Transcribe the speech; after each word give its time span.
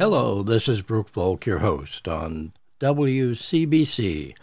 Hello, 0.00 0.42
this 0.42 0.66
is 0.66 0.80
Brooke 0.80 1.10
Volk, 1.10 1.44
your 1.44 1.58
host 1.58 2.08
on 2.08 2.54
WCBC 2.80 4.34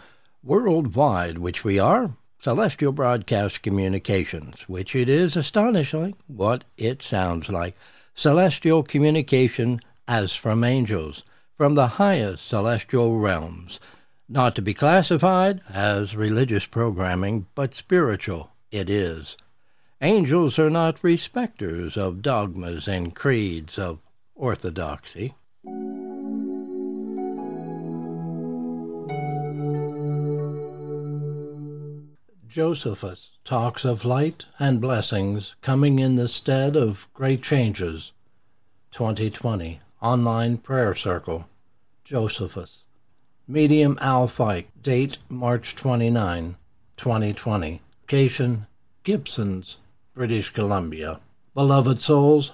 Worldwide, 0.44 1.40
which 1.40 1.64
we 1.64 1.80
are, 1.80 2.16
Celestial 2.40 2.92
Broadcast 2.92 3.64
Communications, 3.64 4.60
which 4.68 4.96
it 4.96 5.10
is 5.10 5.36
astonishing 5.36 6.16
what 6.28 6.64
it 6.78 7.02
sounds 7.02 7.50
like. 7.50 7.76
Celestial 8.14 8.84
communication 8.84 9.80
as 10.08 10.36
from 10.36 10.64
angels, 10.64 11.24
from 11.56 11.74
the 11.74 11.88
highest 11.88 12.48
celestial 12.48 13.18
realms, 13.18 13.80
not 14.30 14.54
to 14.58 14.62
be 14.62 14.76
classified 14.76 15.62
as 15.68 16.16
religious 16.16 16.68
programming, 16.68 17.48
but 17.56 17.74
spiritual 17.74 18.52
it 18.70 18.92
is. 18.92 19.36
Angels 20.04 20.60
are 20.60 20.70
not 20.70 21.02
respecters 21.02 21.98
of 21.98 22.22
dogmas 22.22 22.88
and 22.88 23.16
creeds 23.16 23.80
of 23.80 23.98
orthodoxy. 24.36 25.34
Josephus 32.58 33.34
talks 33.44 33.86
of 33.86 34.04
light 34.04 34.46
and 34.58 34.82
blessings 34.82 35.56
coming 35.62 36.00
in 36.00 36.16
the 36.16 36.28
stead 36.28 36.76
of 36.76 37.08
great 37.14 37.44
changes. 37.44 38.14
2020 38.90 39.80
Online 40.02 40.58
Prayer 40.58 40.96
Circle. 40.96 41.48
Josephus. 42.04 42.84
Medium 43.48 44.00
Al 44.02 44.28
Fike. 44.28 44.70
Date 44.82 45.20
March 45.30 45.76
29, 45.76 46.56
2020. 46.98 47.82
Location 48.02 48.66
Gibsons, 49.04 49.78
British 50.16 50.50
Columbia. 50.50 51.20
Beloved 51.54 52.02
souls, 52.02 52.54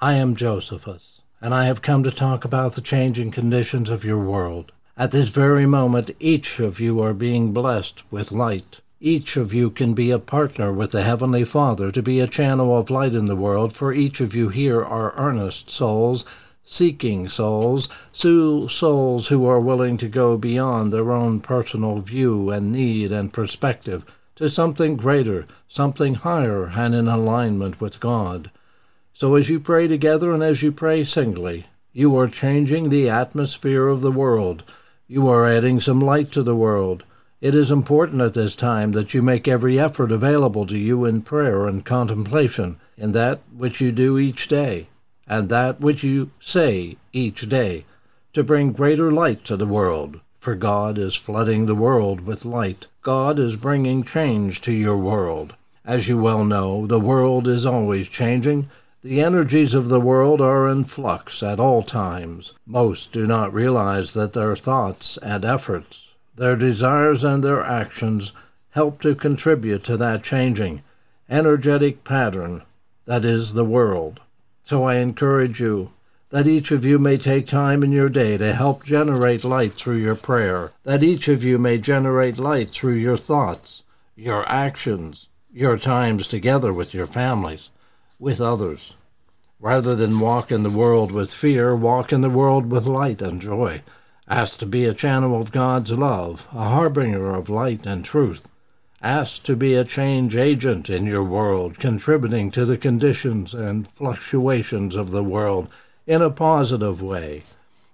I 0.00 0.14
am 0.14 0.36
Josephus 0.36 1.19
and 1.40 1.54
I 1.54 1.64
have 1.64 1.82
come 1.82 2.02
to 2.02 2.10
talk 2.10 2.44
about 2.44 2.74
the 2.74 2.80
changing 2.80 3.30
conditions 3.30 3.90
of 3.90 4.04
your 4.04 4.18
world. 4.18 4.72
At 4.96 5.10
this 5.12 5.30
very 5.30 5.66
moment, 5.66 6.10
each 6.20 6.58
of 6.60 6.78
you 6.78 7.00
are 7.00 7.14
being 7.14 7.52
blessed 7.52 8.02
with 8.10 8.32
light. 8.32 8.80
Each 9.00 9.38
of 9.38 9.54
you 9.54 9.70
can 9.70 9.94
be 9.94 10.10
a 10.10 10.18
partner 10.18 10.72
with 10.72 10.90
the 10.90 11.02
Heavenly 11.02 11.44
Father 11.44 11.90
to 11.90 12.02
be 12.02 12.20
a 12.20 12.26
channel 12.26 12.76
of 12.76 12.90
light 12.90 13.14
in 13.14 13.24
the 13.24 13.36
world, 13.36 13.72
for 13.72 13.94
each 13.94 14.20
of 14.20 14.34
you 14.34 14.50
here 14.50 14.84
are 14.84 15.14
earnest 15.16 15.70
souls, 15.70 16.26
seeking 16.66 17.28
souls, 17.28 17.88
souls 18.12 19.28
who 19.28 19.46
are 19.46 19.58
willing 19.58 19.96
to 19.96 20.08
go 20.08 20.36
beyond 20.36 20.92
their 20.92 21.10
own 21.12 21.40
personal 21.40 22.00
view 22.00 22.50
and 22.50 22.70
need 22.70 23.10
and 23.10 23.32
perspective 23.32 24.04
to 24.36 24.50
something 24.50 24.96
greater, 24.96 25.46
something 25.68 26.16
higher, 26.16 26.66
and 26.66 26.94
in 26.94 27.08
alignment 27.08 27.80
with 27.80 28.00
God. 28.00 28.50
So 29.20 29.34
as 29.34 29.50
you 29.50 29.60
pray 29.60 29.86
together 29.86 30.32
and 30.32 30.42
as 30.42 30.62
you 30.62 30.72
pray 30.72 31.04
singly, 31.04 31.66
you 31.92 32.16
are 32.16 32.26
changing 32.26 32.88
the 32.88 33.10
atmosphere 33.10 33.86
of 33.86 34.00
the 34.00 34.10
world. 34.10 34.62
You 35.06 35.28
are 35.28 35.46
adding 35.46 35.78
some 35.78 36.00
light 36.00 36.32
to 36.32 36.42
the 36.42 36.56
world. 36.56 37.04
It 37.42 37.54
is 37.54 37.70
important 37.70 38.22
at 38.22 38.32
this 38.32 38.56
time 38.56 38.92
that 38.92 39.12
you 39.12 39.20
make 39.20 39.46
every 39.46 39.78
effort 39.78 40.10
available 40.10 40.66
to 40.68 40.78
you 40.78 41.04
in 41.04 41.20
prayer 41.20 41.66
and 41.66 41.84
contemplation, 41.84 42.80
in 42.96 43.12
that 43.12 43.40
which 43.54 43.78
you 43.78 43.92
do 43.92 44.16
each 44.16 44.48
day, 44.48 44.88
and 45.26 45.50
that 45.50 45.82
which 45.82 46.02
you 46.02 46.30
say 46.40 46.96
each 47.12 47.46
day, 47.46 47.84
to 48.32 48.42
bring 48.42 48.72
greater 48.72 49.12
light 49.12 49.44
to 49.44 49.56
the 49.58 49.66
world. 49.66 50.18
For 50.38 50.54
God 50.54 50.96
is 50.96 51.14
flooding 51.14 51.66
the 51.66 51.74
world 51.74 52.22
with 52.22 52.46
light. 52.46 52.86
God 53.02 53.38
is 53.38 53.56
bringing 53.56 54.02
change 54.02 54.62
to 54.62 54.72
your 54.72 54.96
world. 54.96 55.56
As 55.84 56.08
you 56.08 56.16
well 56.16 56.42
know, 56.42 56.86
the 56.86 56.98
world 56.98 57.46
is 57.46 57.66
always 57.66 58.08
changing, 58.08 58.70
the 59.02 59.22
energies 59.22 59.72
of 59.72 59.88
the 59.88 60.00
world 60.00 60.42
are 60.42 60.68
in 60.68 60.84
flux 60.84 61.42
at 61.42 61.58
all 61.58 61.82
times. 61.82 62.52
Most 62.66 63.12
do 63.12 63.26
not 63.26 63.52
realize 63.52 64.12
that 64.12 64.34
their 64.34 64.54
thoughts 64.54 65.18
and 65.22 65.42
efforts, 65.42 66.08
their 66.36 66.54
desires 66.54 67.24
and 67.24 67.42
their 67.42 67.64
actions 67.64 68.32
help 68.70 69.00
to 69.00 69.14
contribute 69.14 69.84
to 69.84 69.96
that 69.96 70.22
changing, 70.22 70.82
energetic 71.30 72.04
pattern 72.04 72.62
that 73.06 73.24
is 73.24 73.54
the 73.54 73.64
world. 73.64 74.20
So 74.62 74.84
I 74.84 74.96
encourage 74.96 75.60
you 75.60 75.92
that 76.28 76.46
each 76.46 76.70
of 76.70 76.84
you 76.84 76.98
may 76.98 77.16
take 77.16 77.46
time 77.46 77.82
in 77.82 77.92
your 77.92 78.10
day 78.10 78.36
to 78.36 78.52
help 78.52 78.84
generate 78.84 79.44
light 79.44 79.72
through 79.72 79.96
your 79.96 80.14
prayer, 80.14 80.72
that 80.84 81.02
each 81.02 81.26
of 81.26 81.42
you 81.42 81.58
may 81.58 81.78
generate 81.78 82.38
light 82.38 82.68
through 82.70 82.94
your 82.94 83.16
thoughts, 83.16 83.82
your 84.14 84.46
actions, 84.46 85.28
your 85.50 85.78
times 85.78 86.28
together 86.28 86.72
with 86.72 86.92
your 86.92 87.06
families 87.06 87.70
with 88.20 88.40
others. 88.40 88.92
Rather 89.58 89.94
than 89.96 90.20
walk 90.20 90.52
in 90.52 90.62
the 90.62 90.70
world 90.70 91.10
with 91.10 91.34
fear, 91.34 91.74
walk 91.74 92.12
in 92.12 92.20
the 92.20 92.30
world 92.30 92.70
with 92.70 92.86
light 92.86 93.20
and 93.20 93.42
joy. 93.42 93.82
Ask 94.28 94.58
to 94.58 94.66
be 94.66 94.84
a 94.84 94.94
channel 94.94 95.40
of 95.40 95.50
God's 95.50 95.90
love, 95.90 96.46
a 96.52 96.68
harbinger 96.68 97.34
of 97.34 97.48
light 97.48 97.84
and 97.84 98.04
truth. 98.04 98.46
Ask 99.02 99.42
to 99.44 99.56
be 99.56 99.74
a 99.74 99.84
change 99.84 100.36
agent 100.36 100.90
in 100.90 101.06
your 101.06 101.24
world, 101.24 101.78
contributing 101.78 102.50
to 102.52 102.66
the 102.66 102.76
conditions 102.76 103.54
and 103.54 103.88
fluctuations 103.88 104.94
of 104.94 105.10
the 105.10 105.24
world 105.24 105.68
in 106.06 106.20
a 106.20 106.30
positive 106.30 107.02
way, 107.02 107.44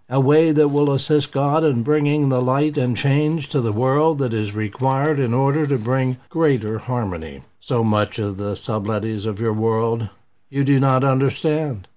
a 0.09 0.21
way 0.21 0.51
that 0.51 0.69
will 0.69 0.93
assist 0.93 1.33
God 1.33 1.63
in 1.63 1.83
bringing 1.83 2.29
the 2.29 2.43
light 2.43 2.77
and 2.77 2.97
change 2.97 3.49
to 3.51 3.61
the 3.61 3.73
world 3.73 4.19
that 4.19 4.35
is 4.35 4.55
required 4.55 5.21
in 5.21 5.33
order 5.33 5.67
to 5.67 5.79
bring 5.79 6.19
greater 6.29 6.79
harmony. 6.79 7.43
So 7.61 7.83
much 7.83 8.19
of 8.19 8.37
the 8.37 8.57
subtleties 8.57 9.27
of 9.27 9.41
your 9.41 9.53
world 9.53 10.09
you 10.49 10.65
do 10.65 10.79
not 10.79 11.05
understand. 11.05 11.89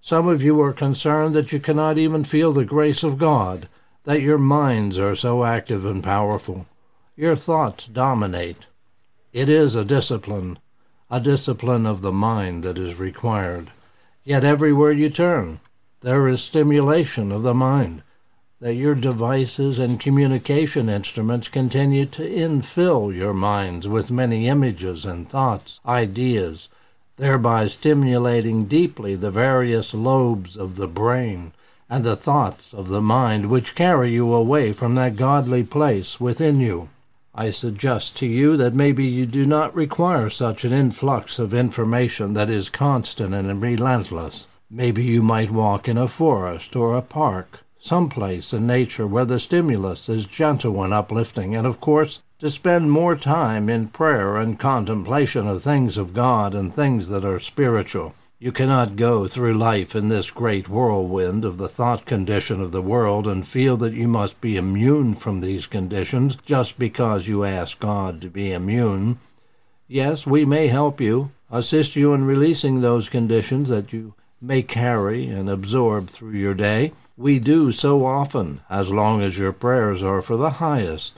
Some 0.00 0.28
of 0.28 0.42
you 0.42 0.60
are 0.60 0.72
concerned 0.72 1.34
that 1.34 1.52
you 1.52 1.60
cannot 1.60 1.96
even 1.96 2.24
feel 2.24 2.52
the 2.52 2.64
grace 2.64 3.02
of 3.02 3.18
God, 3.18 3.68
that 4.04 4.20
your 4.20 4.38
minds 4.38 4.98
are 4.98 5.16
so 5.16 5.44
active 5.44 5.86
and 5.86 6.02
powerful. 6.02 6.66
Your 7.16 7.36
thoughts 7.36 7.86
dominate. 7.86 8.66
It 9.32 9.48
is 9.48 9.74
a 9.74 9.84
discipline, 9.84 10.58
a 11.10 11.20
discipline 11.20 11.86
of 11.86 12.02
the 12.02 12.12
mind 12.12 12.64
that 12.64 12.76
is 12.76 12.98
required. 12.98 13.70
Yet 14.24 14.44
everywhere 14.44 14.92
you 14.92 15.10
turn, 15.10 15.60
there 16.00 16.28
is 16.28 16.42
stimulation 16.42 17.32
of 17.32 17.42
the 17.42 17.54
mind, 17.54 18.02
that 18.60 18.74
your 18.74 18.94
devices 18.94 19.78
and 19.78 20.00
communication 20.00 20.88
instruments 20.88 21.48
continue 21.48 22.06
to 22.06 22.22
infill 22.22 23.14
your 23.14 23.34
minds 23.34 23.86
with 23.86 24.10
many 24.10 24.48
images 24.48 25.04
and 25.04 25.28
thoughts, 25.28 25.80
ideas, 25.86 26.68
thereby 27.16 27.66
stimulating 27.66 28.64
deeply 28.64 29.14
the 29.14 29.30
various 29.30 29.94
lobes 29.94 30.56
of 30.56 30.76
the 30.76 30.88
brain 30.88 31.52
and 31.88 32.04
the 32.04 32.16
thoughts 32.16 32.72
of 32.72 32.88
the 32.88 33.00
mind 33.00 33.46
which 33.46 33.74
carry 33.74 34.12
you 34.12 34.32
away 34.32 34.72
from 34.72 34.94
that 34.94 35.16
godly 35.16 35.62
place 35.62 36.18
within 36.18 36.58
you. 36.58 36.88
I 37.34 37.50
suggest 37.50 38.16
to 38.16 38.26
you 38.26 38.56
that 38.56 38.74
maybe 38.74 39.04
you 39.04 39.26
do 39.26 39.44
not 39.44 39.74
require 39.74 40.30
such 40.30 40.64
an 40.64 40.72
influx 40.72 41.38
of 41.38 41.52
information 41.52 42.34
that 42.34 42.48
is 42.48 42.68
constant 42.68 43.34
and 43.34 43.60
relentless. 43.60 44.46
Maybe 44.70 45.04
you 45.04 45.22
might 45.22 45.50
walk 45.50 45.88
in 45.88 45.98
a 45.98 46.08
forest 46.08 46.74
or 46.74 46.96
a 46.96 47.02
park, 47.02 47.60
some 47.80 48.08
place 48.08 48.52
in 48.52 48.66
nature 48.66 49.06
where 49.06 49.24
the 49.24 49.38
stimulus 49.38 50.08
is 50.08 50.26
gentle 50.26 50.82
and 50.82 50.94
uplifting, 50.94 51.54
and 51.54 51.66
of 51.66 51.80
course 51.80 52.20
to 52.40 52.50
spend 52.50 52.90
more 52.90 53.14
time 53.14 53.68
in 53.68 53.88
prayer 53.88 54.36
and 54.36 54.58
contemplation 54.58 55.46
of 55.46 55.62
things 55.62 55.96
of 55.96 56.12
God 56.12 56.54
and 56.54 56.74
things 56.74 57.08
that 57.08 57.24
are 57.24 57.38
spiritual. 57.38 58.14
You 58.40 58.50
cannot 58.52 58.96
go 58.96 59.28
through 59.28 59.54
life 59.54 59.94
in 59.94 60.08
this 60.08 60.30
great 60.30 60.68
whirlwind 60.68 61.44
of 61.44 61.56
the 61.56 61.68
thought 61.68 62.04
condition 62.04 62.60
of 62.60 62.72
the 62.72 62.82
world 62.82 63.26
and 63.26 63.46
feel 63.46 63.76
that 63.78 63.94
you 63.94 64.08
must 64.08 64.40
be 64.40 64.56
immune 64.56 65.14
from 65.14 65.40
these 65.40 65.66
conditions 65.66 66.36
just 66.44 66.78
because 66.78 67.28
you 67.28 67.44
ask 67.44 67.78
God 67.78 68.20
to 68.20 68.28
be 68.28 68.52
immune. 68.52 69.18
Yes, 69.86 70.26
we 70.26 70.44
may 70.44 70.66
help 70.66 71.00
you, 71.00 71.30
assist 71.50 71.94
you 71.94 72.12
in 72.12 72.24
releasing 72.24 72.80
those 72.80 73.08
conditions 73.08 73.68
that 73.68 73.92
you 73.92 74.14
may 74.40 74.60
carry 74.60 75.28
and 75.28 75.48
absorb 75.48 76.10
through 76.10 76.32
your 76.32 76.54
day. 76.54 76.92
We 77.16 77.38
do 77.38 77.70
so 77.70 78.04
often, 78.04 78.60
as 78.68 78.90
long 78.90 79.22
as 79.22 79.38
your 79.38 79.52
prayers 79.52 80.02
are 80.02 80.20
for 80.20 80.36
the 80.36 80.50
highest 80.50 81.12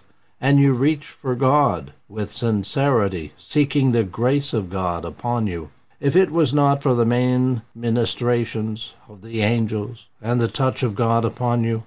and 0.47 0.61
you 0.61 0.73
reach 0.73 1.07
for 1.07 1.35
God 1.35 1.93
with 2.09 2.31
sincerity, 2.31 3.33
seeking 3.37 3.91
the 3.91 4.05
grace 4.05 4.53
of 4.53 4.71
God 4.71 5.05
upon 5.05 5.49
you. 5.49 5.71
If 5.99 6.15
it 6.15 6.31
was 6.31 6.55
not 6.55 6.85
for 6.85 6.95
the 6.95 7.05
main 7.05 7.63
ministrations 7.75 8.93
of 9.09 9.23
the 9.23 9.43
angels 9.43 10.07
and 10.23 10.41
the 10.41 10.47
touch 10.47 10.85
of 10.85 10.95
God 10.95 11.25
upon 11.25 11.65
you, 11.65 11.83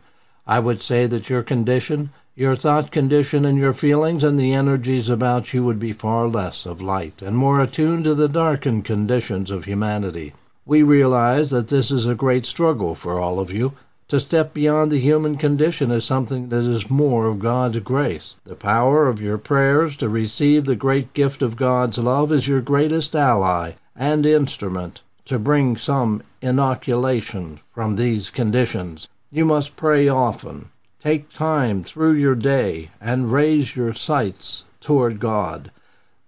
I 0.45 0.59
would 0.59 0.81
say 0.81 1.05
that 1.05 1.29
your 1.29 1.41
condition, 1.41 2.09
your 2.35 2.57
thought 2.57 2.91
condition, 2.91 3.45
and 3.45 3.57
your 3.57 3.71
feelings 3.71 4.25
and 4.25 4.37
the 4.37 4.51
energies 4.51 5.07
about 5.07 5.53
you 5.53 5.63
would 5.63 5.79
be 5.79 5.93
far 5.93 6.27
less 6.27 6.65
of 6.65 6.81
light 6.81 7.21
and 7.21 7.37
more 7.37 7.61
attuned 7.61 8.03
to 8.03 8.13
the 8.13 8.27
darkened 8.27 8.83
conditions 8.83 9.51
of 9.51 9.63
humanity. 9.63 10.33
We 10.65 10.83
realize 10.83 11.49
that 11.51 11.69
this 11.69 11.91
is 11.91 12.05
a 12.05 12.13
great 12.13 12.45
struggle 12.45 12.93
for 12.93 13.21
all 13.21 13.39
of 13.39 13.53
you, 13.53 13.71
to 14.09 14.19
step 14.19 14.55
beyond 14.55 14.91
the 14.91 14.99
human 14.99 15.37
condition 15.37 15.91
is 15.91 16.03
something 16.03 16.49
that 16.49 16.65
is 16.65 16.89
more 16.89 17.27
of 17.27 17.37
God's 17.37 17.79
grace. 17.79 18.33
The 18.43 18.55
power 18.55 19.07
of 19.07 19.21
your 19.21 19.37
prayers 19.37 19.95
to 19.97 20.09
receive 20.09 20.65
the 20.65 20.75
great 20.75 21.13
gift 21.13 21.43
of 21.43 21.55
God's 21.55 21.99
love 21.99 22.31
is 22.31 22.47
your 22.47 22.59
greatest 22.59 23.15
ally 23.15 23.73
and 23.95 24.25
instrument 24.25 25.01
to 25.25 25.37
bring 25.37 25.77
some 25.77 26.23
inoculation 26.41 27.59
from 27.71 27.95
these 27.95 28.31
conditions. 28.31 29.07
You 29.31 29.45
must 29.45 29.75
pray 29.75 30.09
often. 30.09 30.71
Take 30.99 31.29
time 31.29 31.83
through 31.83 32.13
your 32.13 32.33
day 32.33 32.89
and 32.99 33.31
raise 33.31 33.75
your 33.75 33.93
sights 33.93 34.63
toward 34.81 35.19
God. 35.19 35.69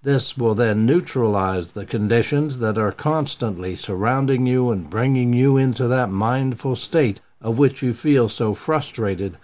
This 0.04 0.38
will 0.38 0.54
then 0.54 0.86
neutralize 0.86 1.72
the 1.72 1.88
conditions 1.88 2.60
that 2.60 2.78
are 2.78 2.92
constantly 2.92 3.76
surrounding 3.76 4.46
you 4.46 4.70
and 4.70 4.88
bringing 4.88 5.34
you 5.34 5.58
into 5.58 5.88
that 5.88 6.12
mindful 6.12 6.76
state 6.76 7.22
of 7.42 7.58
which 7.58 7.82
you 7.82 7.94
feel 7.94 8.30
so 8.30 8.54
frustrated, 8.54 9.38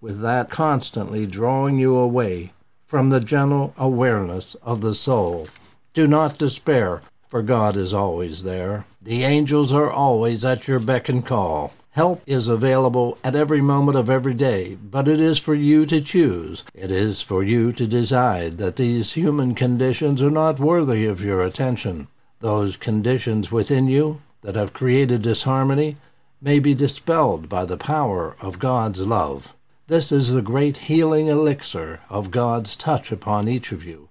with 0.00 0.20
that 0.20 0.50
constantly 0.50 1.26
drawing 1.26 1.78
you 1.78 1.96
away 1.96 2.52
from 2.86 3.10
the 3.10 3.20
gentle 3.20 3.74
awareness 3.76 4.56
of 4.62 4.80
the 4.80 4.94
soul. 4.94 5.46
Do 5.94 6.06
not 6.06 6.38
despair, 6.38 7.02
for 7.28 7.42
God 7.42 7.76
is 7.76 7.92
always 7.94 8.42
there. 8.42 8.86
The 9.02 9.22
angels 9.24 9.72
are 9.72 9.90
always 9.90 10.44
at 10.44 10.66
your 10.66 10.78
beck 10.78 11.08
and 11.08 11.24
call. 11.24 11.72
Help 11.92 12.22
is 12.24 12.46
available 12.46 13.18
at 13.24 13.34
every 13.34 13.60
moment 13.60 13.96
of 13.96 14.08
every 14.08 14.34
day, 14.34 14.76
but 14.76 15.08
it 15.08 15.18
is 15.18 15.38
for 15.38 15.54
you 15.54 15.84
to 15.86 16.00
choose. 16.00 16.64
It 16.72 16.92
is 16.92 17.20
for 17.20 17.42
you 17.42 17.72
to 17.72 17.86
decide 17.86 18.58
that 18.58 18.76
these 18.76 19.12
human 19.12 19.54
conditions 19.56 20.22
are 20.22 20.30
not 20.30 20.60
worthy 20.60 21.06
of 21.06 21.24
your 21.24 21.42
attention. 21.42 22.06
Those 22.38 22.76
conditions 22.76 23.50
within 23.50 23.88
you 23.88 24.20
that 24.42 24.54
have 24.54 24.72
created 24.72 25.22
disharmony 25.22 25.96
may 26.42 26.58
be 26.58 26.74
dispelled 26.74 27.48
by 27.48 27.64
the 27.64 27.76
power 27.76 28.36
of 28.40 28.58
God's 28.58 29.00
love. 29.00 29.54
This 29.88 30.10
is 30.10 30.30
the 30.30 30.42
great 30.42 30.76
healing 30.88 31.26
elixir 31.26 32.00
of 32.08 32.30
God's 32.30 32.76
touch 32.76 33.12
upon 33.12 33.48
each 33.48 33.72
of 33.72 33.84
you. 33.84 34.08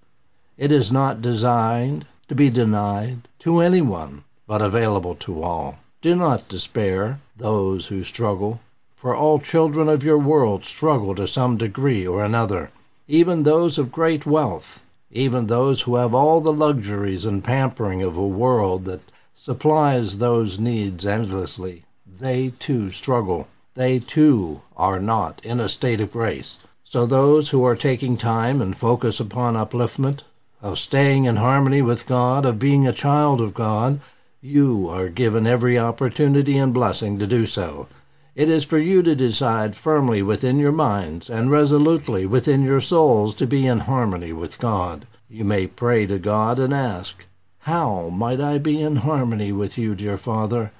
It 0.57 0.71
is 0.71 0.91
not 0.91 1.21
designed 1.21 2.05
to 2.27 2.35
be 2.35 2.49
denied 2.49 3.27
to 3.39 3.61
anyone, 3.61 4.23
but 4.45 4.61
available 4.61 5.15
to 5.15 5.41
all. 5.41 5.79
Do 6.01 6.15
not 6.15 6.47
despair, 6.47 7.19
those 7.35 7.87
who 7.87 8.03
struggle, 8.03 8.59
for 8.95 9.15
all 9.15 9.39
children 9.39 9.89
of 9.89 10.03
your 10.03 10.17
world 10.17 10.65
struggle 10.65 11.15
to 11.15 11.27
some 11.27 11.57
degree 11.57 12.05
or 12.05 12.23
another, 12.23 12.71
even 13.07 13.43
those 13.43 13.79
of 13.79 13.91
great 13.91 14.25
wealth, 14.25 14.85
even 15.11 15.47
those 15.47 15.81
who 15.81 15.95
have 15.95 16.13
all 16.13 16.41
the 16.41 16.53
luxuries 16.53 17.25
and 17.25 17.43
pampering 17.43 18.03
of 18.03 18.15
a 18.15 18.27
world 18.27 18.85
that 18.85 19.01
supplies 19.33 20.17
those 20.17 20.59
needs 20.59 21.05
endlessly. 21.05 21.85
They 22.19 22.49
too 22.59 22.91
struggle 22.91 23.47
they 23.79 23.97
too 23.97 24.61
are 24.75 24.99
not 24.99 25.39
in 25.41 25.61
a 25.61 25.69
state 25.69 26.01
of 26.01 26.11
grace. 26.11 26.57
So 26.83 27.05
those 27.05 27.51
who 27.51 27.63
are 27.63 27.77
taking 27.77 28.17
time 28.17 28.61
and 28.61 28.75
focus 28.75 29.21
upon 29.21 29.53
upliftment, 29.53 30.23
of 30.61 30.77
staying 30.77 31.23
in 31.23 31.37
harmony 31.37 31.81
with 31.81 32.05
God, 32.05 32.45
of 32.45 32.59
being 32.59 32.85
a 32.85 32.91
child 32.91 33.39
of 33.39 33.53
God, 33.53 34.01
you 34.41 34.89
are 34.89 35.07
given 35.07 35.47
every 35.47 35.79
opportunity 35.79 36.57
and 36.57 36.73
blessing 36.73 37.17
to 37.19 37.25
do 37.25 37.45
so. 37.45 37.87
It 38.35 38.49
is 38.49 38.65
for 38.65 38.79
you 38.79 39.01
to 39.03 39.15
decide 39.15 39.77
firmly 39.77 40.21
within 40.21 40.59
your 40.59 40.73
minds 40.73 41.29
and 41.29 41.49
resolutely 41.49 42.25
within 42.25 42.63
your 42.63 42.81
souls 42.81 43.33
to 43.35 43.47
be 43.47 43.65
in 43.65 43.79
harmony 43.79 44.33
with 44.33 44.59
God. 44.59 45.07
You 45.29 45.45
may 45.45 45.67
pray 45.67 46.05
to 46.07 46.19
God 46.19 46.59
and 46.59 46.73
ask, 46.73 47.23
How 47.59 48.09
might 48.09 48.41
I 48.41 48.57
be 48.57 48.81
in 48.81 48.97
harmony 48.97 49.53
with 49.53 49.77
you, 49.77 49.95
dear 49.95 50.17
Father? 50.17 50.73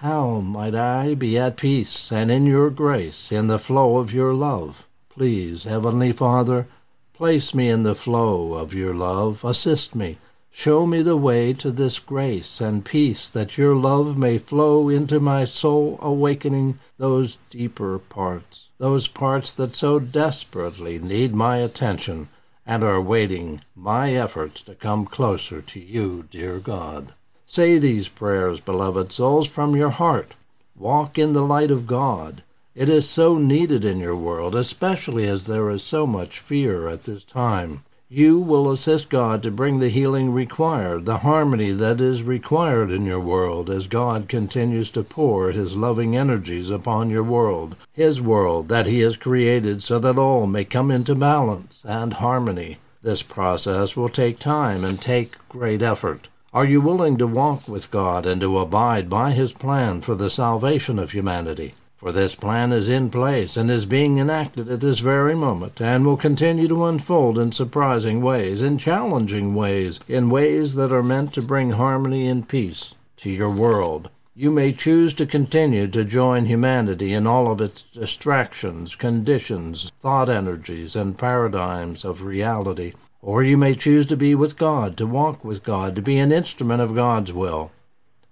How 0.00 0.38
might 0.38 0.76
I 0.76 1.14
be 1.14 1.36
at 1.36 1.56
peace 1.56 2.12
and 2.12 2.30
in 2.30 2.46
your 2.46 2.70
grace, 2.70 3.32
in 3.32 3.48
the 3.48 3.58
flow 3.58 3.96
of 3.96 4.14
your 4.14 4.32
love? 4.32 4.86
Please, 5.08 5.64
Heavenly 5.64 6.12
Father, 6.12 6.68
place 7.14 7.52
me 7.52 7.68
in 7.68 7.82
the 7.82 7.96
flow 7.96 8.54
of 8.54 8.72
your 8.72 8.94
love. 8.94 9.42
Assist 9.42 9.96
me. 9.96 10.18
Show 10.52 10.86
me 10.86 11.02
the 11.02 11.16
way 11.16 11.52
to 11.54 11.72
this 11.72 11.98
grace 11.98 12.60
and 12.60 12.84
peace 12.84 13.28
that 13.28 13.58
your 13.58 13.74
love 13.74 14.16
may 14.16 14.38
flow 14.38 14.88
into 14.88 15.18
my 15.18 15.44
soul, 15.44 15.98
awakening 16.00 16.78
those 16.96 17.38
deeper 17.50 17.98
parts, 17.98 18.68
those 18.78 19.08
parts 19.08 19.52
that 19.54 19.74
so 19.74 19.98
desperately 19.98 21.00
need 21.00 21.34
my 21.34 21.56
attention 21.56 22.28
and 22.64 22.84
are 22.84 23.00
waiting 23.00 23.62
my 23.74 24.14
efforts 24.14 24.62
to 24.62 24.76
come 24.76 25.06
closer 25.06 25.60
to 25.60 25.80
you, 25.80 26.24
dear 26.30 26.60
God. 26.60 27.14
Say 27.50 27.78
these 27.78 28.08
prayers, 28.08 28.60
beloved 28.60 29.10
souls, 29.10 29.48
from 29.48 29.74
your 29.74 29.88
heart. 29.88 30.34
Walk 30.76 31.18
in 31.18 31.32
the 31.32 31.40
light 31.40 31.70
of 31.70 31.86
God. 31.86 32.42
It 32.74 32.90
is 32.90 33.08
so 33.08 33.38
needed 33.38 33.86
in 33.86 34.00
your 34.00 34.14
world, 34.14 34.54
especially 34.54 35.26
as 35.26 35.46
there 35.46 35.70
is 35.70 35.82
so 35.82 36.06
much 36.06 36.40
fear 36.40 36.88
at 36.88 37.04
this 37.04 37.24
time. 37.24 37.84
You 38.10 38.38
will 38.38 38.70
assist 38.70 39.08
God 39.08 39.42
to 39.44 39.50
bring 39.50 39.78
the 39.78 39.88
healing 39.88 40.30
required, 40.30 41.06
the 41.06 41.20
harmony 41.20 41.72
that 41.72 42.02
is 42.02 42.22
required 42.22 42.90
in 42.90 43.06
your 43.06 43.18
world 43.18 43.70
as 43.70 43.86
God 43.86 44.28
continues 44.28 44.90
to 44.90 45.02
pour 45.02 45.50
His 45.50 45.74
loving 45.74 46.14
energies 46.14 46.68
upon 46.68 47.08
your 47.08 47.24
world, 47.24 47.76
His 47.94 48.20
world 48.20 48.68
that 48.68 48.86
He 48.86 49.00
has 49.00 49.16
created 49.16 49.82
so 49.82 49.98
that 50.00 50.18
all 50.18 50.46
may 50.46 50.66
come 50.66 50.90
into 50.90 51.14
balance 51.14 51.82
and 51.88 52.12
harmony. 52.12 52.76
This 53.02 53.22
process 53.22 53.96
will 53.96 54.10
take 54.10 54.38
time 54.38 54.84
and 54.84 55.00
take 55.00 55.36
great 55.48 55.80
effort. 55.80 56.28
Are 56.54 56.64
you 56.64 56.80
willing 56.80 57.18
to 57.18 57.26
walk 57.26 57.68
with 57.68 57.90
God 57.90 58.24
and 58.24 58.40
to 58.40 58.58
abide 58.58 59.10
by 59.10 59.32
His 59.32 59.52
plan 59.52 60.00
for 60.00 60.14
the 60.14 60.30
salvation 60.30 60.98
of 60.98 61.10
humanity? 61.10 61.74
For 61.98 62.10
this 62.10 62.34
plan 62.34 62.72
is 62.72 62.88
in 62.88 63.10
place 63.10 63.54
and 63.54 63.70
is 63.70 63.84
being 63.84 64.16
enacted 64.16 64.70
at 64.70 64.80
this 64.80 65.00
very 65.00 65.34
moment 65.34 65.78
and 65.78 66.06
will 66.06 66.16
continue 66.16 66.66
to 66.68 66.86
unfold 66.86 67.38
in 67.38 67.52
surprising 67.52 68.22
ways, 68.22 68.62
in 68.62 68.78
challenging 68.78 69.54
ways, 69.54 70.00
in 70.08 70.30
ways 70.30 70.74
that 70.76 70.90
are 70.90 71.02
meant 71.02 71.34
to 71.34 71.42
bring 71.42 71.72
harmony 71.72 72.26
and 72.26 72.48
peace 72.48 72.94
to 73.18 73.30
your 73.30 73.50
world. 73.50 74.08
You 74.34 74.50
may 74.50 74.72
choose 74.72 75.12
to 75.14 75.26
continue 75.26 75.86
to 75.88 76.02
join 76.02 76.46
humanity 76.46 77.12
in 77.12 77.26
all 77.26 77.52
of 77.52 77.60
its 77.60 77.82
distractions, 77.92 78.94
conditions, 78.94 79.92
thought 80.00 80.30
energies, 80.30 80.96
and 80.96 81.18
paradigms 81.18 82.06
of 82.06 82.22
reality. 82.22 82.94
Or 83.20 83.42
you 83.42 83.56
may 83.56 83.74
choose 83.74 84.06
to 84.06 84.16
be 84.16 84.34
with 84.34 84.56
God, 84.56 84.96
to 84.96 85.06
walk 85.06 85.44
with 85.44 85.64
God, 85.64 85.96
to 85.96 86.02
be 86.02 86.18
an 86.18 86.30
instrument 86.30 86.80
of 86.80 86.94
God's 86.94 87.32
will. 87.32 87.72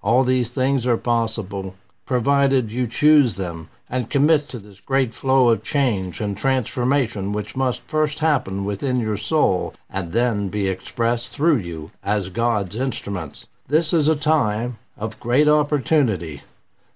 All 0.02 0.22
these 0.22 0.50
things 0.50 0.86
are 0.86 0.96
possible, 0.96 1.74
provided 2.04 2.70
you 2.70 2.86
choose 2.86 3.34
them 3.34 3.68
and 3.90 4.10
commit 4.10 4.48
to 4.48 4.58
this 4.58 4.80
great 4.80 5.12
flow 5.12 5.48
of 5.48 5.62
change 5.62 6.20
and 6.20 6.36
transformation 6.36 7.32
which 7.32 7.56
must 7.56 7.82
first 7.82 8.20
happen 8.20 8.64
within 8.64 9.00
your 9.00 9.16
soul 9.16 9.74
and 9.90 10.12
then 10.12 10.48
be 10.48 10.68
expressed 10.68 11.32
through 11.32 11.56
you 11.56 11.90
as 12.02 12.28
God's 12.28 12.76
instruments. 12.76 13.46
This 13.66 13.92
is 13.92 14.08
a 14.08 14.16
time 14.16 14.78
of 14.96 15.20
great 15.20 15.48
opportunity. 15.48 16.42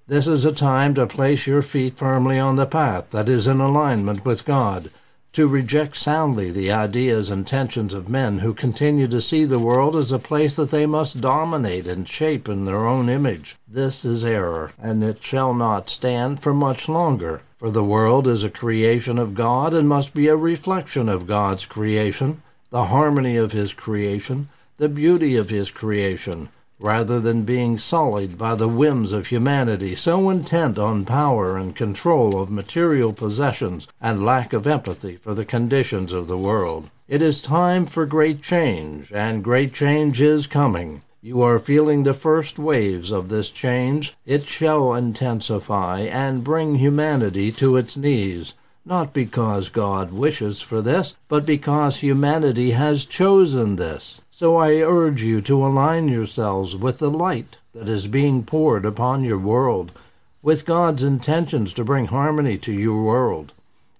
This 0.07 0.27
is 0.27 0.45
a 0.45 0.53
time 0.53 0.95
to 0.95 1.07
place 1.07 1.47
your 1.47 1.63
feet 1.63 1.97
firmly 1.97 2.39
on 2.39 2.57
the 2.57 2.67
path 2.67 3.11
that 3.11 3.29
is 3.29 3.47
in 3.47 3.61
alignment 3.61 4.25
with 4.25 4.45
God 4.45 4.91
to 5.33 5.47
reject 5.47 5.97
soundly 5.97 6.51
the 6.51 6.73
ideas 6.73 7.31
and 7.31 7.47
tensions 7.47 7.95
of 7.95 8.09
men 8.09 8.39
who 8.39 8.53
continue 8.53 9.07
to 9.07 9.23
see 9.23 9.45
the 9.45 9.59
world 9.59 9.95
as 9.95 10.11
a 10.11 10.19
place 10.19 10.57
that 10.57 10.71
they 10.71 10.87
must 10.87 11.21
dominate 11.21 11.87
and 11.87 12.09
shape 12.09 12.49
in 12.49 12.65
their 12.65 12.87
own 12.87 13.09
image. 13.09 13.57
This 13.69 14.05
is 14.05 14.25
error, 14.25 14.73
and 14.79 15.05
it 15.05 15.23
shall 15.23 15.55
not 15.55 15.89
stand 15.89 16.41
for 16.43 16.53
much 16.53 16.89
longer. 16.89 17.43
For 17.59 17.71
the 17.71 17.85
world 17.85 18.27
is 18.27 18.43
a 18.43 18.51
creation 18.51 19.19
of 19.19 19.35
God 19.35 19.75
and 19.75 19.89
must 19.89 20.15
be 20.15 20.27
a 20.29 20.37
reflection 20.37 21.09
of 21.09 21.27
God's 21.27 21.65
creation, 21.65 22.43
the 22.71 22.87
harmony 22.87 23.37
of 23.37 23.53
His 23.53 23.73
creation, 23.73 24.49
the 24.79 24.89
beauty 24.89 25.37
of 25.37 25.51
His 25.51 25.71
creation 25.71 26.49
rather 26.81 27.21
than 27.21 27.43
being 27.43 27.79
sullied 27.79 28.39
by 28.39 28.55
the 28.55 28.69
whims 28.69 29.13
of 29.13 29.27
humanity 29.27 29.95
so 29.95 30.31
intent 30.31 30.79
on 30.79 31.05
power 31.05 31.59
and 31.59 31.77
control 31.77 32.41
of 32.41 32.51
material 32.51 33.13
possessions 33.13 33.87
and 34.01 34.25
lack 34.25 34.53
of 34.53 34.67
empathy 34.67 35.17
for 35.17 35.35
the 35.35 35.45
conditions 35.45 36.13
of 36.13 36.27
the 36.27 36.39
world. 36.39 36.91
It 37.07 37.21
is 37.21 37.43
time 37.43 37.87
for 37.87 38.07
great 38.07 38.41
change, 38.41 39.13
and 39.13 39.45
great 39.45 39.75
change 39.75 40.21
is 40.21 40.47
coming. 40.47 41.03
You 41.23 41.43
are 41.43 41.59
feeling 41.59 42.05
the 42.05 42.15
first 42.15 42.59
waves 42.59 43.11
of 43.11 43.29
this 43.29 43.51
change. 43.51 44.15
It 44.25 44.49
shall 44.49 44.95
intensify 44.95 46.01
and 46.01 46.43
bring 46.43 46.77
humanity 46.77 47.53
to 47.53 47.77
its 47.77 47.95
knees, 47.95 48.55
not 48.87 49.13
because 49.13 49.69
God 49.69 50.13
wishes 50.13 50.63
for 50.63 50.81
this, 50.81 51.15
but 51.29 51.45
because 51.45 51.97
humanity 51.97 52.71
has 52.71 53.05
chosen 53.05 53.77
this. 53.77 54.23
So 54.41 54.57
I 54.57 54.77
urge 54.77 55.23
you 55.23 55.43
to 55.43 55.67
align 55.67 56.09
yourselves 56.09 56.75
with 56.75 56.97
the 56.97 57.11
light 57.11 57.59
that 57.75 57.91
is 57.91 58.07
being 58.07 58.43
poured 58.43 58.87
upon 58.87 59.23
your 59.23 59.37
world, 59.37 59.93
with 60.41 60.65
God's 60.65 61.03
intentions 61.03 61.75
to 61.75 61.85
bring 61.85 62.07
harmony 62.07 62.57
to 62.57 62.73
your 62.73 63.03
world. 63.03 63.53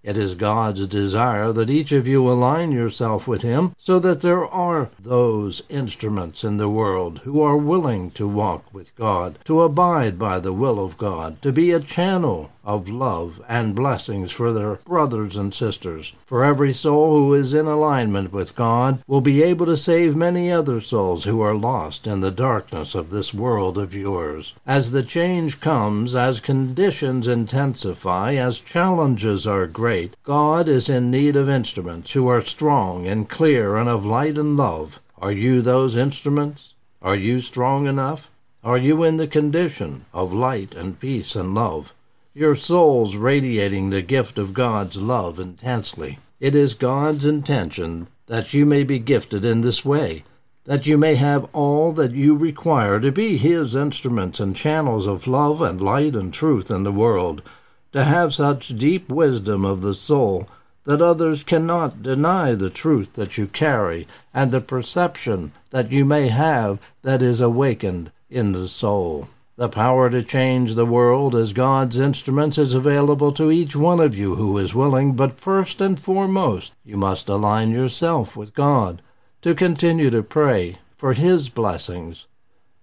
It 0.03 0.17
is 0.17 0.35
God's 0.35 0.89
desire 0.89 1.53
that 1.53 1.69
each 1.69 1.93
of 1.93 2.09
you 2.09 2.27
align 2.27 2.73
yourself 2.73 3.29
with 3.29 3.43
Him 3.43 3.75
so 3.77 3.99
that 3.99 4.23
there 4.23 4.47
are 4.47 4.89
those 4.99 5.61
instruments 5.69 6.43
in 6.43 6.57
the 6.57 6.71
world 6.71 7.19
who 7.25 7.43
are 7.43 7.59
willing 7.59 8.11
to 8.13 8.27
walk 8.27 8.65
with 8.73 8.97
God, 8.97 9.39
to 9.45 9.61
abide 9.61 10.19
by 10.19 10.39
the 10.39 10.55
will 10.55 10.83
of 10.83 10.97
God, 10.97 11.43
to 11.43 11.53
be 11.53 11.71
a 11.71 11.81
channel 11.81 12.51
of 12.65 12.89
love 12.89 13.41
and 13.49 13.75
blessings 13.75 14.31
for 14.31 14.53
their 14.53 14.77
brothers 14.77 15.37
and 15.37 15.55
sisters. 15.55 16.13
For 16.27 16.45
every 16.45 16.75
soul 16.75 17.17
who 17.17 17.35
is 17.35 17.55
in 17.55 17.67
alignment 17.67 18.33
with 18.33 18.55
God 18.55 19.03
will 19.07 19.21
be 19.21 19.43
able 19.43 19.67
to 19.67 19.77
save 19.77 20.15
many 20.15 20.51
other 20.51 20.81
souls 20.81 21.25
who 21.25 21.41
are 21.41 21.55
lost 21.55 22.07
in 22.07 22.21
the 22.21 22.31
darkness 22.31 22.95
of 22.95 23.11
this 23.11 23.33
world 23.33 23.79
of 23.79 23.95
yours. 23.95 24.55
As 24.67 24.91
the 24.91 25.03
change 25.03 25.61
comes, 25.61 26.15
as 26.15 26.41
conditions 26.41 27.27
intensify, 27.27 28.35
as 28.35 28.61
challenges 28.61 29.47
are 29.47 29.67
great, 29.67 30.15
God 30.23 30.69
is 30.69 30.89
in 30.89 31.11
need 31.11 31.37
of 31.37 31.49
instruments 31.49 32.13
who 32.13 32.29
are 32.29 32.43
strong 32.43 33.07
and 33.07 33.29
clear 33.29 33.77
and 33.77 33.89
of 33.89 34.05
light 34.05 34.37
and 34.39 34.57
love. 34.57 35.01
Are 35.19 35.33
you 35.33 35.63
those 35.63 35.97
instruments? 35.97 36.75
Are 37.03 37.17
you 37.17 37.41
strong 37.41 37.87
enough? 37.87 38.31
Are 38.63 38.77
you 38.77 39.03
in 39.05 39.17
the 39.17 39.27
condition 39.27 40.05
of 40.13 40.35
light 40.35 40.75
and 40.75 41.01
peace 41.01 41.35
and 41.35 41.55
love? 41.55 41.95
Your 42.33 42.55
souls 42.55 43.17
radiating 43.17 43.91
the 43.91 44.03
gift 44.03 44.39
of 44.39 44.55
God's 44.55 44.97
love 44.97 45.41
intensely. 45.41 46.21
It 46.39 46.55
is 46.55 46.75
God's 46.75 47.25
intention 47.25 48.07
that 48.29 48.55
you 48.55 48.65
may 48.65 48.85
be 48.85 49.01
gifted 49.01 49.45
in 49.45 49.63
this 49.63 49.85
way, 49.85 50.23
that 50.65 50.87
you 50.87 50.97
may 50.97 51.17
have 51.17 51.49
all 51.53 51.91
that 51.91 52.13
you 52.13 52.37
require 52.37 53.01
to 53.01 53.11
be 53.11 53.37
His 53.37 53.75
instruments 53.75 54.39
and 54.39 54.55
channels 54.55 55.09
of 55.09 55.27
love 55.27 55.61
and 55.61 55.81
light 55.81 56.15
and 56.15 56.33
truth 56.33 56.71
in 56.71 56.85
the 56.85 56.93
world, 56.93 57.43
to 57.91 58.05
have 58.05 58.33
such 58.33 58.79
deep 58.79 59.09
wisdom 59.09 59.65
of 59.65 59.81
the 59.81 59.95
soul 59.95 60.49
that 60.85 61.03
others 61.03 61.43
cannot 61.43 62.01
deny 62.01 62.55
the 62.55 62.71
truth 62.71 63.15
that 63.15 63.39
you 63.39 63.49
carry 63.49 64.07
and 64.33 64.53
the 64.53 64.61
perception 64.61 65.51
that 65.71 65.91
you 65.91 66.05
may 66.05 66.29
have 66.29 66.79
that 67.03 67.23
is 67.23 67.41
awakened 67.41 68.13
in 68.31 68.53
the 68.53 68.69
soul. 68.69 69.27
The 69.61 69.69
power 69.69 70.09
to 70.09 70.23
change 70.23 70.75
the 70.75 70.87
world 70.87 71.35
as 71.35 71.53
God's 71.53 71.99
instruments 71.99 72.57
is 72.57 72.73
available 72.73 73.31
to 73.33 73.53
each 73.53 73.77
one 73.77 74.01
of 74.01 74.17
you 74.17 74.37
who 74.37 74.57
is 74.57 74.75
willing, 74.75 75.13
but 75.13 75.39
first 75.39 75.83
and 75.83 76.01
foremost, 76.01 76.73
you 76.83 76.97
must 76.97 77.29
align 77.29 77.71
yourself 77.71 78.39
with 78.39 78.55
God, 78.55 79.03
to 79.43 79.55
continue 79.55 80.09
to 80.09 80.23
pray 80.23 80.79
for 80.97 81.13
His 81.13 81.51
blessings, 81.51 82.27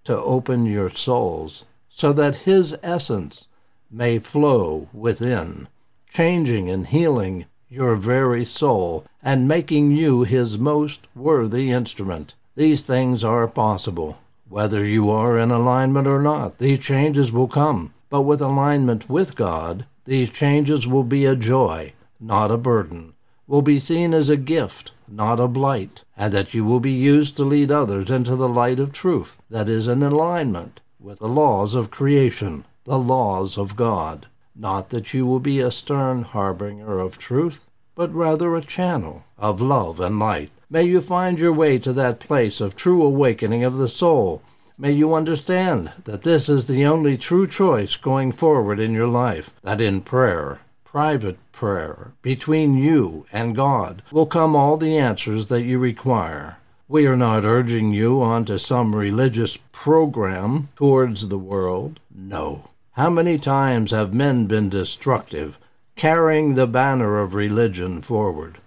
to 0.04 0.16
open 0.22 0.66
your 0.66 0.88
souls, 0.88 1.64
so 1.88 2.12
that 2.12 2.46
His 2.46 2.76
essence 2.80 3.48
may 3.90 4.20
flow 4.20 4.88
within, 4.92 5.66
changing 6.14 6.70
and 6.70 6.86
healing 6.86 7.46
your 7.68 7.96
very 7.96 8.44
soul, 8.44 9.04
and 9.20 9.48
making 9.48 9.90
you 9.90 10.22
His 10.22 10.58
most 10.58 11.08
worthy 11.16 11.72
instrument. 11.72 12.34
These 12.54 12.84
things 12.84 13.24
are 13.24 13.48
possible 13.48 14.16
whether 14.48 14.84
you 14.84 15.10
are 15.10 15.38
in 15.38 15.50
alignment 15.50 16.06
or 16.06 16.22
not, 16.22 16.58
these 16.58 16.78
changes 16.78 17.30
will 17.30 17.48
come. 17.48 17.92
But 18.10 18.22
with 18.22 18.40
alignment 18.40 19.08
with 19.08 19.36
God, 19.36 19.84
these 20.04 20.30
changes 20.30 20.86
will 20.86 21.04
be 21.04 21.26
a 21.26 21.36
joy, 21.36 21.92
not 22.18 22.50
a 22.50 22.56
burden, 22.56 23.12
will 23.46 23.60
be 23.60 23.78
seen 23.78 24.14
as 24.14 24.30
a 24.30 24.36
gift, 24.36 24.92
not 25.06 25.38
a 25.38 25.48
blight, 25.48 26.02
and 26.16 26.32
that 26.32 26.54
you 26.54 26.64
will 26.64 26.80
be 26.80 26.92
used 26.92 27.36
to 27.36 27.44
lead 27.44 27.70
others 27.70 28.10
into 28.10 28.34
the 28.34 28.48
light 28.48 28.80
of 28.80 28.92
truth 28.92 29.38
that 29.50 29.68
is 29.68 29.86
in 29.86 30.02
alignment 30.02 30.80
with 30.98 31.18
the 31.18 31.28
laws 31.28 31.74
of 31.74 31.90
creation, 31.90 32.64
the 32.84 32.98
laws 32.98 33.58
of 33.58 33.76
God. 33.76 34.26
Not 34.56 34.88
that 34.88 35.12
you 35.12 35.26
will 35.26 35.40
be 35.40 35.60
a 35.60 35.70
stern 35.70 36.22
harbinger 36.22 36.98
of 36.98 37.18
truth, 37.18 37.66
but 37.94 38.12
rather 38.14 38.56
a 38.56 38.62
channel 38.62 39.24
of 39.36 39.60
love 39.60 40.00
and 40.00 40.18
light 40.18 40.50
May 40.70 40.82
you 40.82 41.00
find 41.00 41.38
your 41.38 41.52
way 41.52 41.78
to 41.78 41.94
that 41.94 42.20
place 42.20 42.60
of 42.60 42.76
true 42.76 43.02
awakening 43.02 43.64
of 43.64 43.78
the 43.78 43.88
soul. 43.88 44.42
May 44.76 44.92
you 44.92 45.14
understand 45.14 45.92
that 46.04 46.24
this 46.24 46.50
is 46.50 46.66
the 46.66 46.84
only 46.84 47.16
true 47.16 47.46
choice 47.46 47.96
going 47.96 48.32
forward 48.32 48.78
in 48.78 48.92
your 48.92 49.08
life, 49.08 49.48
that 49.62 49.80
in 49.80 50.02
prayer, 50.02 50.60
private 50.84 51.38
prayer, 51.52 52.12
between 52.20 52.76
you 52.76 53.24
and 53.32 53.56
God, 53.56 54.02
will 54.12 54.26
come 54.26 54.54
all 54.54 54.76
the 54.76 54.98
answers 54.98 55.46
that 55.46 55.62
you 55.62 55.78
require. 55.78 56.58
We 56.86 57.06
are 57.06 57.16
not 57.16 57.46
urging 57.46 57.92
you 57.92 58.20
on 58.20 58.44
to 58.44 58.58
some 58.58 58.94
religious 58.94 59.56
program 59.72 60.68
towards 60.76 61.28
the 61.28 61.38
world. 61.38 61.98
No. 62.14 62.68
How 62.92 63.08
many 63.08 63.38
times 63.38 63.92
have 63.92 64.12
men 64.12 64.46
been 64.46 64.68
destructive, 64.68 65.58
carrying 65.96 66.54
the 66.54 66.66
banner 66.66 67.20
of 67.20 67.34
religion 67.34 68.02
forward? 68.02 68.58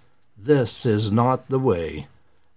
This 0.44 0.88
is 0.88 1.12
not 1.12 1.50
the 1.50 1.60
way. 1.60 2.08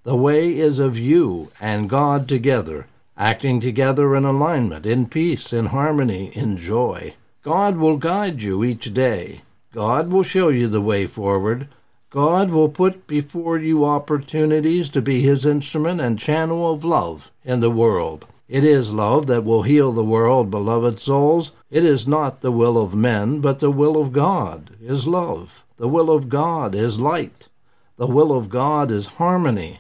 The 0.05 0.17
way 0.17 0.57
is 0.57 0.79
of 0.79 0.99
you 0.99 1.51
and 1.61 1.91
God 1.91 2.27
together, 2.27 2.87
acting 3.15 3.61
together 3.61 4.17
in 4.17 4.25
alignment, 4.25 4.87
in 4.87 5.05
peace, 5.05 5.53
in 5.53 5.67
harmony, 5.67 6.33
in 6.35 6.57
joy. 6.57 7.13
God 7.43 7.77
will 7.77 7.99
guide 7.99 8.41
you 8.41 8.65
each 8.65 8.95
day. 8.95 9.43
God 9.75 10.09
will 10.09 10.23
show 10.23 10.49
you 10.49 10.67
the 10.67 10.81
way 10.81 11.07
forward. 11.07 11.69
God 12.09 12.49
will 12.49 12.71
put 12.71 13.07
before 13.07 13.59
you 13.59 13.85
opportunities 13.85 14.89
to 14.89 15.03
be 15.03 15.21
his 15.21 15.45
instrument 15.45 16.01
and 16.01 16.19
channel 16.19 16.73
of 16.73 16.87
love 16.87 17.31
in 17.45 17.61
the 17.61 17.71
world. 17.71 18.25
It 18.49 18.65
is 18.65 18.95
love 18.95 19.27
that 19.27 19.45
will 19.45 19.65
heal 19.65 19.93
the 19.93 20.03
world, 20.03 20.51
beloved 20.51 21.01
souls. 21.01 21.53
It 21.71 21.85
is 21.85 22.09
not 22.09 22.41
the 22.41 22.53
will 22.53 22.79
of 22.79 22.95
men, 22.95 23.41
but 23.41 23.61
the 23.61 23.71
will 23.71 24.01
of 24.01 24.15
God 24.15 24.71
is 24.81 25.07
love. 25.07 25.65
The 25.77 25.89
will 25.89 26.11
of 26.11 26.31
God 26.31 26.75
is 26.75 26.99
light. 26.99 27.49
The 27.97 28.09
will 28.09 28.33
of 28.33 28.49
God 28.49 28.91
is 28.91 29.07
harmony. 29.07 29.79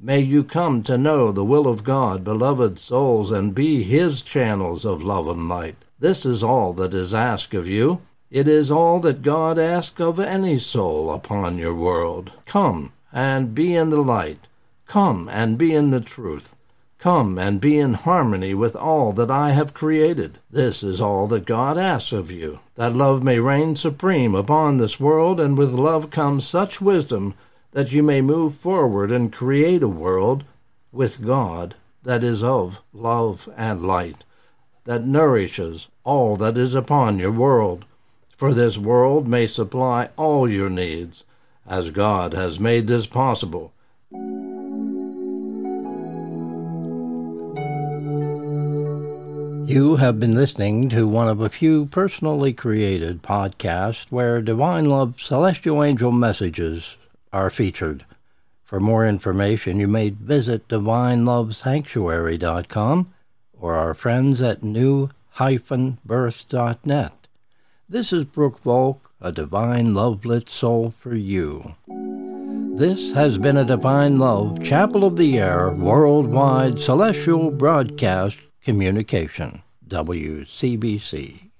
May 0.00 0.18
you 0.18 0.42
come 0.42 0.82
to 0.82 0.98
know 0.98 1.30
the 1.30 1.44
will 1.44 1.68
of 1.68 1.84
God, 1.84 2.24
beloved 2.24 2.76
souls, 2.76 3.30
and 3.30 3.54
be 3.54 3.84
His 3.84 4.22
channels 4.22 4.84
of 4.84 5.04
love 5.04 5.28
and 5.28 5.48
light. 5.48 5.76
This 6.00 6.26
is 6.26 6.42
all 6.42 6.72
that 6.72 6.92
is 6.92 7.14
asked 7.14 7.54
of 7.54 7.68
you. 7.68 8.00
It 8.32 8.48
is 8.48 8.72
all 8.72 8.98
that 9.00 9.22
God 9.22 9.60
asks 9.60 10.00
of 10.00 10.18
any 10.18 10.58
soul 10.58 11.12
upon 11.12 11.56
your 11.56 11.72
world. 11.72 12.32
Come 12.46 12.92
and 13.12 13.54
be 13.54 13.76
in 13.76 13.90
the 13.90 14.02
light. 14.02 14.40
Come 14.88 15.28
and 15.28 15.56
be 15.56 15.72
in 15.72 15.90
the 15.90 16.00
truth. 16.00 16.56
Come 16.98 17.38
and 17.38 17.60
be 17.60 17.78
in 17.78 17.94
harmony 17.94 18.54
with 18.54 18.74
all 18.74 19.12
that 19.12 19.30
I 19.30 19.50
have 19.50 19.72
created. 19.72 20.38
This 20.50 20.82
is 20.82 21.00
all 21.00 21.28
that 21.28 21.46
God 21.46 21.78
asks 21.78 22.12
of 22.12 22.32
you, 22.32 22.58
that 22.74 22.96
love 22.96 23.22
may 23.22 23.38
reign 23.38 23.76
supreme 23.76 24.34
upon 24.34 24.78
this 24.78 24.98
world, 24.98 25.38
and 25.38 25.56
with 25.56 25.70
love 25.70 26.10
comes 26.10 26.44
such 26.44 26.80
wisdom 26.80 27.34
that 27.72 27.90
you 27.90 28.02
may 28.02 28.20
move 28.20 28.56
forward 28.56 29.10
and 29.10 29.32
create 29.32 29.82
a 29.82 29.88
world 29.88 30.44
with 30.92 31.24
God 31.24 31.74
that 32.02 32.22
is 32.22 32.42
of 32.42 32.80
love 32.92 33.48
and 33.56 33.86
light, 33.86 34.24
that 34.84 35.06
nourishes 35.06 35.88
all 36.04 36.36
that 36.36 36.56
is 36.56 36.74
upon 36.74 37.18
your 37.18 37.32
world. 37.32 37.84
For 38.36 38.52
this 38.52 38.76
world 38.76 39.26
may 39.26 39.46
supply 39.46 40.10
all 40.16 40.50
your 40.50 40.68
needs, 40.68 41.24
as 41.66 41.90
God 41.90 42.34
has 42.34 42.58
made 42.58 42.88
this 42.88 43.06
possible. 43.06 43.72
You 49.64 49.96
have 49.96 50.20
been 50.20 50.34
listening 50.34 50.90
to 50.90 51.06
one 51.06 51.28
of 51.28 51.40
a 51.40 51.48
few 51.48 51.86
personally 51.86 52.52
created 52.52 53.22
podcasts 53.22 54.04
where 54.10 54.42
Divine 54.42 54.86
Love 54.86 55.14
Celestial 55.18 55.82
Angel 55.82 56.12
Messages 56.12 56.96
are 57.32 57.50
featured. 57.50 58.04
For 58.64 58.80
more 58.80 59.06
information, 59.06 59.78
you 59.78 59.86
may 59.88 60.10
visit 60.10 60.68
divinelovesanctuary.com 60.68 63.12
or 63.52 63.74
our 63.74 63.94
friends 63.94 64.40
at 64.40 64.62
new-birth.net. 64.62 67.12
This 67.88 68.12
is 68.12 68.24
Brooke 68.24 68.60
Volk, 68.60 69.10
a 69.20 69.30
divine 69.30 69.94
love 69.94 70.24
lit 70.24 70.48
soul 70.48 70.94
for 70.98 71.14
you. 71.14 71.74
This 72.74 73.12
has 73.12 73.36
been 73.36 73.58
a 73.58 73.66
Divine 73.66 74.18
Love 74.18 74.64
Chapel 74.64 75.04
of 75.04 75.16
the 75.16 75.38
Air 75.38 75.70
worldwide 75.70 76.80
celestial 76.80 77.50
broadcast 77.50 78.38
communication, 78.64 79.60
WCBC. 79.86 81.50